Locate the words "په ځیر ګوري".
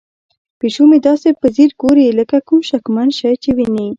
1.39-2.07